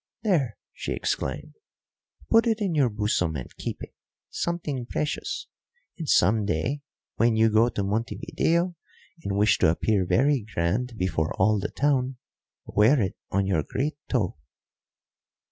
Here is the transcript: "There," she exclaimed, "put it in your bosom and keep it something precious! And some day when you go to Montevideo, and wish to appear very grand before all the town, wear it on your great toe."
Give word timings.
"There," 0.23 0.57
she 0.73 0.93
exclaimed, 0.93 1.53
"put 2.31 2.47
it 2.47 2.59
in 2.59 2.73
your 2.73 2.89
bosom 2.89 3.35
and 3.35 3.55
keep 3.57 3.83
it 3.83 3.93
something 4.31 4.87
precious! 4.87 5.45
And 5.99 6.09
some 6.09 6.43
day 6.43 6.81
when 7.17 7.35
you 7.35 7.51
go 7.51 7.69
to 7.69 7.83
Montevideo, 7.83 8.73
and 9.23 9.37
wish 9.37 9.59
to 9.59 9.69
appear 9.69 10.03
very 10.07 10.43
grand 10.55 10.97
before 10.97 11.35
all 11.39 11.59
the 11.59 11.69
town, 11.69 12.17
wear 12.65 12.99
it 12.99 13.15
on 13.29 13.45
your 13.45 13.61
great 13.61 13.95
toe." 14.09 14.37